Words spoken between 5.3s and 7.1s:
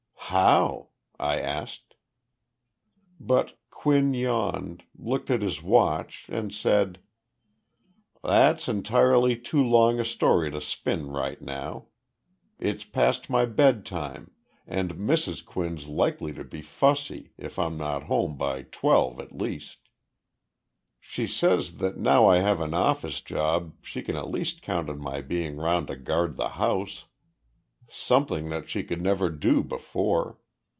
his watch, and said: